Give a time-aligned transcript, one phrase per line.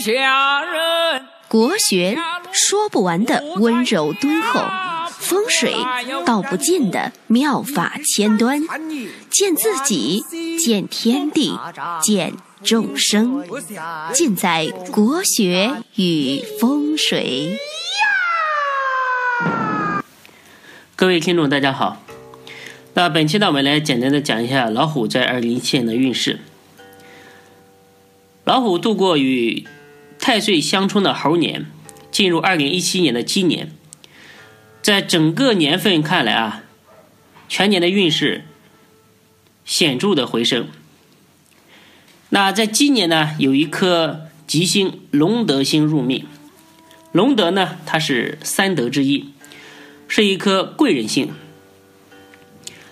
[0.00, 1.26] 下人。
[1.46, 2.16] 国学
[2.52, 4.60] 说不完的温柔敦厚，
[5.10, 5.74] 风水
[6.24, 8.62] 道不尽的妙法千端，
[9.28, 10.24] 见自己，
[10.58, 11.58] 见天地，
[12.00, 13.44] 见众生，
[14.12, 17.58] 尽在国学与风水。
[20.94, 22.00] 各位听众，大家好。
[22.94, 26.40] 那本期呢，我们来简单的讲一下老虎在二零一七年的运势。
[28.44, 29.66] 老虎度过与
[30.20, 31.66] 太岁相冲的猴年，
[32.10, 33.72] 进入二零一七年的鸡年。
[34.82, 36.62] 在整个年份看来啊，
[37.48, 38.44] 全年的运势
[39.64, 40.68] 显著的回升。
[42.28, 46.26] 那在今年呢，有一颗吉星龙德星入命。
[47.12, 49.30] 龙德呢，它是三德之一，
[50.06, 51.32] 是一颗贵人星。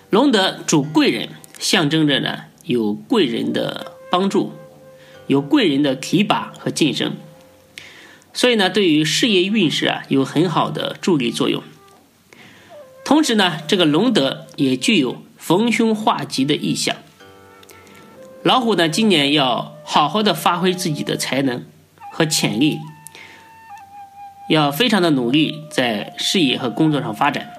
[0.09, 4.53] 龙德主贵人，象征着呢有贵人的帮助，
[5.29, 7.15] 有贵人的提拔和晋升，
[8.33, 11.63] 所以呢对于事业运势啊有很好的助力作用。
[13.05, 16.97] 同时呢，这个龙德也具有逢凶化吉的意象。
[18.43, 21.63] 老虎呢今年要好好的发挥自己的才能
[22.11, 22.79] 和潜力，
[24.49, 27.51] 要非常的努力在事业和工作上发展，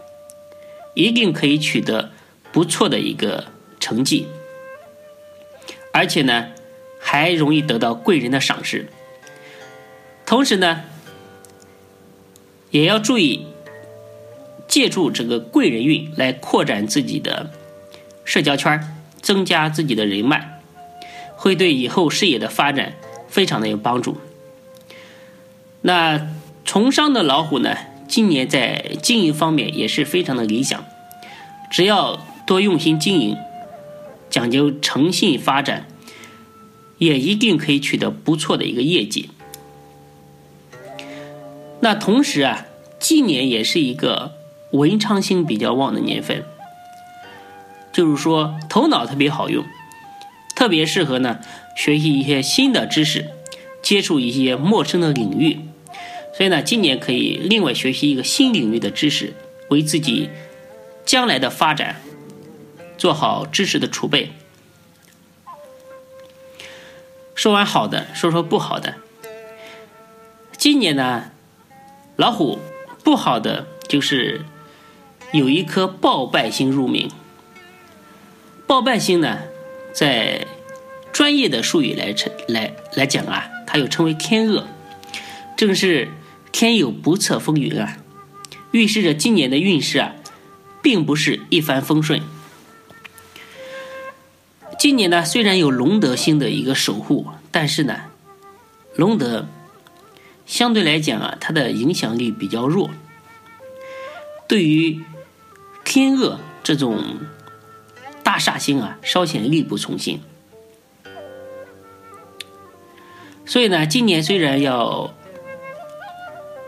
[0.94, 2.10] 一定可以取得。
[2.52, 3.44] 不错的一个
[3.78, 4.26] 成绩，
[5.92, 6.48] 而且呢，
[7.10, 8.86] 还容易得到贵人的赏识。
[10.24, 10.82] 同时呢，
[12.70, 13.46] 也要注意
[14.68, 17.50] 借助这个贵人运来扩展自己的
[18.24, 20.60] 社交圈，增加自己的人脉，
[21.34, 22.92] 会对以后事业的发展
[23.26, 24.16] 非常的有帮助。
[25.80, 26.28] 那
[26.64, 30.84] 从商的老虎呢，今年在经营方面也是非常的理想，
[31.72, 32.24] 只要。
[32.46, 33.36] 多用心经营，
[34.28, 35.86] 讲究诚信发展，
[37.00, 39.30] 也一定可以取得不错的一个业绩。
[41.80, 42.66] 那同时啊，
[42.98, 44.34] 今年也是一个
[44.72, 46.44] 文昌星比较旺的年份，
[47.90, 49.64] 就是说头脑特别好用，
[50.54, 51.40] 特别适合呢
[51.74, 53.30] 学习一些新的知识，
[53.82, 55.60] 接触一些陌生的领域。
[56.36, 59.32] 所以呢，今年可以另外学习一个新领域的知识，
[59.70, 60.28] 为自己
[61.06, 61.96] 将来的发展。
[62.98, 64.30] 做好知识的储备。
[67.40, 68.96] 说完好的，说说不好的。
[70.58, 71.30] 今年呢，
[72.16, 72.58] 老虎
[73.02, 74.44] 不好的就是
[75.32, 77.10] 有一颗暴败星入命。
[78.66, 79.38] 暴败星呢，
[79.94, 80.46] 在
[81.14, 84.66] 专业的术语来称来来讲啊，它又称为天恶，
[85.56, 86.10] 正是
[86.52, 87.96] 天有不测风云啊，
[88.72, 90.12] 预示着今年的运势啊，
[90.82, 92.20] 并不是一帆风顺。
[94.80, 98.00] 今年呢，虽然有龙德星的一个守护，但是呢，
[98.96, 99.46] 龙德
[100.46, 102.88] 相对来讲啊，它的影响力比较弱。
[104.48, 105.02] 对于
[105.84, 107.18] 天厄这种
[108.22, 110.22] 大煞星啊，稍显力不从心。
[113.44, 115.12] 所以呢，今年虽然要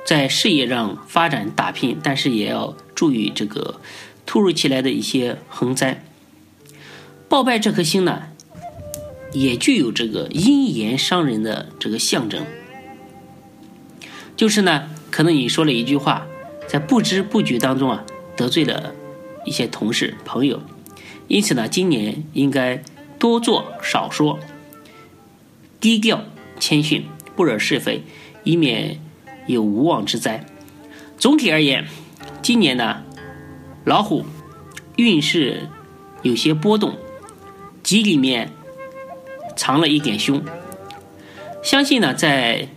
[0.05, 3.81] 在事业上发展打拼，但是也要注意这个
[4.27, 6.05] 突如其来的一些横灾。
[7.33, 8.25] 暴败这颗星呢，
[9.33, 12.45] 也具有这个阴言伤人的这个象征，
[14.37, 16.27] 就是呢，可能你说了一句话，
[16.67, 18.05] 在不知不觉当中啊，
[18.37, 18.95] 得罪了
[19.47, 20.61] 一些同事朋友，
[21.27, 22.83] 因此呢，今年应该
[23.19, 24.39] 多做少说，
[25.81, 26.25] 低调
[26.61, 28.03] 谦逊，不惹是非，
[28.45, 29.01] 以免
[29.47, 30.45] 有无妄之灾。
[31.17, 31.87] 总体而言，
[32.43, 33.03] 今年呢，
[33.87, 34.27] 老虎
[34.97, 35.71] 运势
[36.21, 36.95] 有些波动。
[37.83, 38.51] 吉里面
[39.57, 40.43] 藏了一点凶，
[41.63, 42.69] 相信呢，在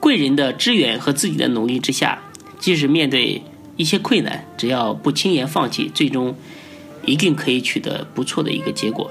[0.00, 2.22] 贵人的支援和自己的努力之下，
[2.58, 3.42] 即使面对
[3.76, 6.36] 一些困难，只要不轻言放弃，最终
[7.04, 9.10] 一定可以取得不错的一个结果。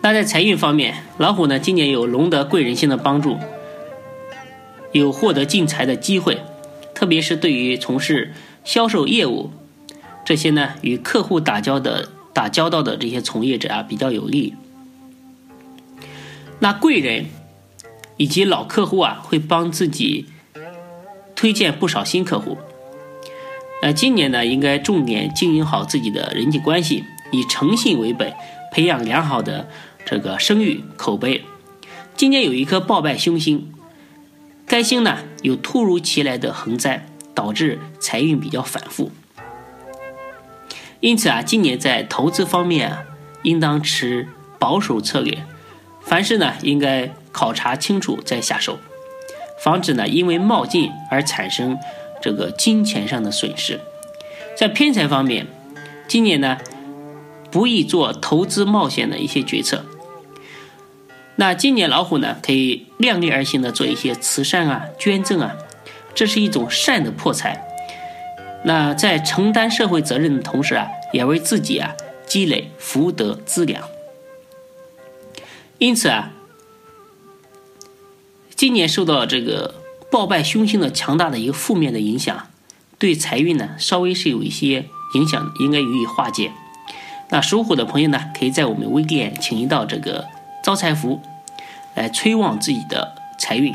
[0.00, 3.38] 那在财运方面，老虎呢今年有龙德贵人星的帮助，
[4.92, 6.40] 有获得进财的机会，
[6.94, 8.32] 特别是对于从事
[8.64, 9.50] 销售业务。
[10.24, 14.54] 这些呢，与客户打交的打交道的这些从业者啊，比较有利。
[16.60, 17.26] 那贵人
[18.16, 20.26] 以及老客户啊，会帮自己
[21.36, 22.56] 推荐不少新客户。
[23.82, 28.32] 那今年呢，应该重点经营好自己的人际关系，以诚信为本，
[28.72, 29.68] 培养良好的
[30.06, 31.44] 这个声誉口碑。
[32.16, 33.70] 今年有一颗暴败凶星，
[34.64, 39.10] 该星呢有突如其来的横灾，导致财运比较反复。
[41.04, 43.04] 因此啊，今年在投资方面啊，
[43.42, 44.26] 应当持
[44.58, 45.44] 保守策略，
[46.00, 48.78] 凡事呢应该考察清楚再下手，
[49.62, 51.76] 防止呢因为冒进而产生
[52.22, 53.78] 这个金钱上的损失。
[54.56, 55.46] 在偏财方面，
[56.08, 56.56] 今年呢
[57.50, 59.84] 不宜做投资冒险的一些决策。
[61.36, 65.54] 那今年老虎呢可以量力而行的做一些慈善啊、捐赠啊，
[66.14, 67.62] 这是一种善的破财。
[68.66, 71.94] 那在承担社会责任的同时啊，也为自己啊
[72.26, 73.84] 积累福德资粮。
[75.76, 76.30] 因此啊，
[78.56, 79.74] 今年受到这个
[80.10, 82.48] 暴败凶星的强大的一个负面的影响，
[82.98, 86.50] 对财运呢稍微是有一些影响，应该予以化解。
[87.28, 90.26] 那属虎的朋友呢，可以在我们微店请一道这个
[90.62, 91.20] 招财符，
[91.94, 93.74] 来催旺自己的财运。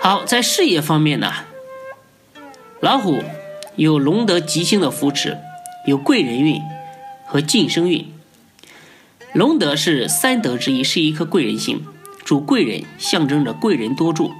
[0.00, 1.32] 好，在事业方面呢。
[2.80, 3.22] 老虎
[3.76, 5.38] 有龙德吉星的扶持，
[5.86, 6.60] 有贵人运
[7.24, 8.12] 和晋升运。
[9.32, 11.86] 龙德是三德之一，是一颗贵人星，
[12.22, 14.30] 主贵人，象征着贵人多助。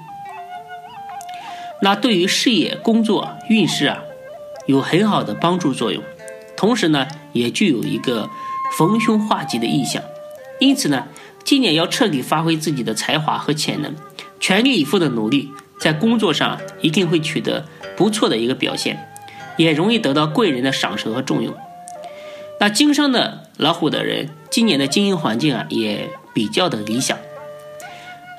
[1.81, 4.03] 那对于事业、工作运势啊，
[4.67, 6.03] 有很好的帮助作用。
[6.59, 8.29] 同时呢，也具有一个
[8.77, 10.03] 逢凶化吉的意象。
[10.61, 11.07] 因此呢，
[11.43, 13.95] 今年要彻底发挥自己的才华和潜能，
[14.39, 15.51] 全力以赴的努力，
[15.81, 17.67] 在工作上一定会取得。
[17.97, 19.09] 不错的一个表现，
[19.57, 21.55] 也容易得到贵人的赏识和重用。
[22.61, 27.19] 那经商的老虎的人，今年的经营环境啊也比较的理想，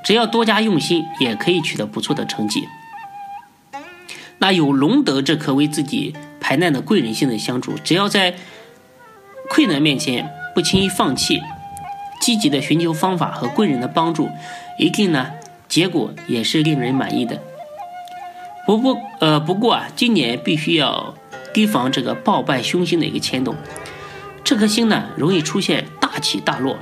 [0.03, 2.67] 只要多加用心，也可以取得不错的成绩。
[4.39, 8.35] 那有龙德这颗为自己排难的贵人性的相助，只要在
[9.49, 11.41] 困难面前不轻易放弃，
[12.21, 14.29] 积极的寻求方法和贵人的帮助，
[14.77, 15.31] 一定呢
[15.67, 17.41] 结果也是令人满意的。
[18.67, 21.15] 不不呃，不过啊，今年必须要
[21.53, 23.55] 提防这个暴败凶星的一个牵动。
[24.43, 26.77] 这颗星呢，容易出现大起大落，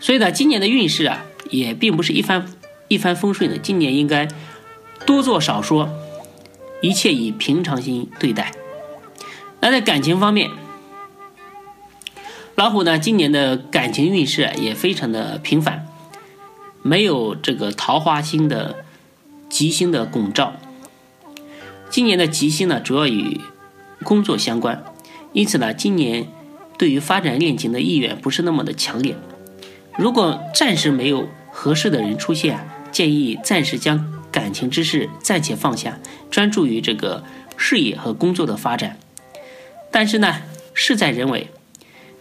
[0.00, 2.46] 所以呢，今年的运势啊，也并不是一帆
[2.88, 3.58] 一帆风顺的。
[3.58, 4.26] 今年应该
[5.04, 5.90] 多做少说，
[6.80, 8.52] 一切以平常心对待。
[9.60, 10.50] 那在感情方面，
[12.54, 15.86] 老虎呢，今年的感情运势也非常的平凡，
[16.80, 18.76] 没有这个桃花星的。
[19.54, 20.54] 吉星的拱照，
[21.88, 23.40] 今年的吉星呢，主要与
[24.02, 24.82] 工作相关，
[25.32, 26.26] 因此呢，今年
[26.76, 29.14] 对于发展恋情的意愿不是那么的强烈。
[29.96, 36.00] 如果暂时没有合适的人出现，建议暂时将感情之事暂且放下，
[36.32, 37.22] 专注于这个
[37.56, 38.98] 事业和工作的发展。
[39.92, 40.42] 但是呢，
[40.72, 41.46] 事在人为，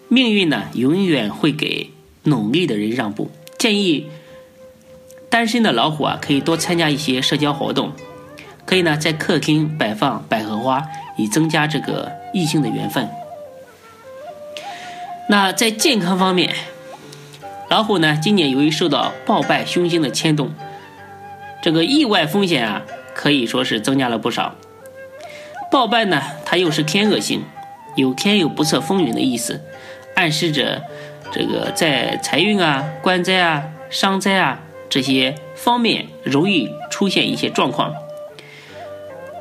[0.07, 1.89] 命运呢，永远会给
[2.25, 3.31] 努力的人让步。
[3.57, 4.05] 建议。
[5.33, 7.91] 单身的老虎啊，可以多参加一些社交活动，
[8.67, 10.87] 可以呢在客厅摆放百合花，
[11.17, 13.09] 以增加这个异性的缘分。
[15.27, 16.53] 那在健康方面，
[17.67, 20.53] 老虎呢今年由于受到暴败凶星的牵动，
[21.63, 22.83] 这个意外风险啊
[23.15, 24.53] 可以说是增加了不少。
[25.71, 27.41] 暴败呢，它又是天恶星，
[27.95, 29.59] 有天有不测风云的意思，
[30.13, 30.83] 暗示着
[31.31, 34.59] 这个在财运啊、官灾啊、伤灾啊。
[34.89, 37.93] 这些方面容易出现一些状况，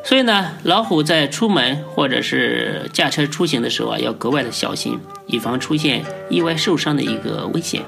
[0.04, 7.82] 所以呢，老虎在出门或者是驾车出行的时候啊，要格外的小心，以防出现意外受伤的一个危险。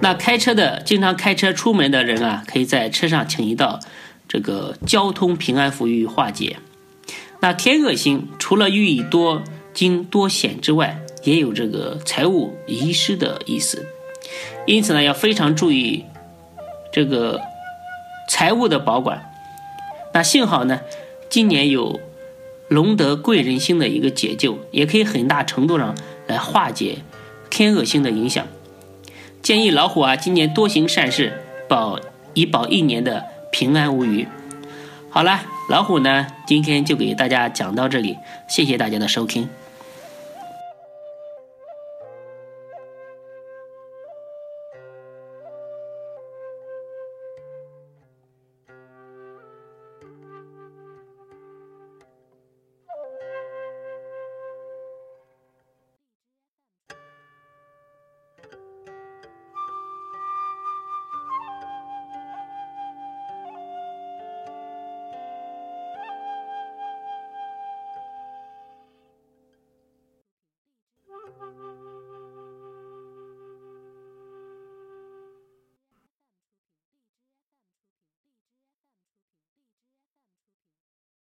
[0.00, 3.80] 那开车的，经常开车出门的人啊，可以在车上请一道
[4.26, 6.56] 这个交通平安符予以化解。
[7.40, 9.42] 那天恶星除了寓意多
[9.74, 13.86] 惊多险之外，也有这个财物遗失的意思。
[14.66, 16.04] 因此呢，要非常注意
[16.92, 17.40] 这个
[18.28, 19.32] 财务的保管。
[20.12, 20.80] 那幸好呢，
[21.28, 22.00] 今年有
[22.68, 26.98] 龙德贵人星的一个解救，也可以很大程度上来化解
[27.48, 28.46] 天恶星的影响。
[29.42, 31.32] 建议老虎啊，今年多行善事，
[31.68, 31.98] 保
[32.34, 34.28] 以保一年的平安无虞。
[35.08, 38.16] 好了，老虎呢，今天就给大家讲到这里，
[38.48, 39.48] 谢谢大家的收听。